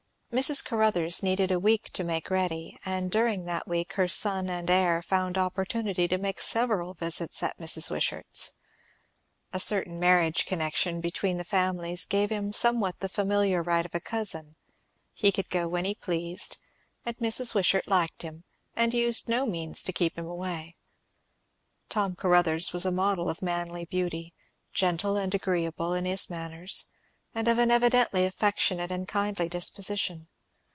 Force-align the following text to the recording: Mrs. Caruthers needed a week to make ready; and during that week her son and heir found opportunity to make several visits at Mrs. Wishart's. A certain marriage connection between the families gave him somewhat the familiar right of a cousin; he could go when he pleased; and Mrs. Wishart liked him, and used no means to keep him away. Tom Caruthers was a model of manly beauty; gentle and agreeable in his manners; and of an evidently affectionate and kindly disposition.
Mrs. 0.33 0.63
Caruthers 0.63 1.21
needed 1.21 1.51
a 1.51 1.59
week 1.59 1.89
to 1.91 2.05
make 2.05 2.29
ready; 2.29 2.79
and 2.85 3.11
during 3.11 3.43
that 3.43 3.67
week 3.67 3.91
her 3.95 4.07
son 4.07 4.49
and 4.49 4.71
heir 4.71 5.01
found 5.01 5.37
opportunity 5.37 6.07
to 6.07 6.17
make 6.17 6.39
several 6.39 6.93
visits 6.93 7.43
at 7.43 7.57
Mrs. 7.57 7.91
Wishart's. 7.91 8.53
A 9.51 9.59
certain 9.59 9.99
marriage 9.99 10.45
connection 10.45 11.01
between 11.01 11.35
the 11.35 11.43
families 11.43 12.05
gave 12.05 12.29
him 12.29 12.53
somewhat 12.53 13.01
the 13.01 13.09
familiar 13.09 13.61
right 13.61 13.85
of 13.85 13.93
a 13.93 13.99
cousin; 13.99 14.55
he 15.13 15.33
could 15.33 15.49
go 15.49 15.67
when 15.67 15.83
he 15.83 15.95
pleased; 15.95 16.57
and 17.05 17.17
Mrs. 17.17 17.53
Wishart 17.53 17.89
liked 17.89 18.21
him, 18.21 18.45
and 18.73 18.93
used 18.93 19.27
no 19.27 19.45
means 19.45 19.83
to 19.83 19.91
keep 19.91 20.17
him 20.17 20.27
away. 20.27 20.77
Tom 21.89 22.15
Caruthers 22.15 22.71
was 22.71 22.85
a 22.85 22.89
model 22.91 23.29
of 23.29 23.41
manly 23.41 23.83
beauty; 23.83 24.33
gentle 24.73 25.17
and 25.17 25.35
agreeable 25.35 25.93
in 25.93 26.05
his 26.05 26.29
manners; 26.29 26.85
and 27.33 27.47
of 27.47 27.57
an 27.57 27.71
evidently 27.71 28.25
affectionate 28.25 28.91
and 28.91 29.07
kindly 29.07 29.47
disposition. 29.47 30.27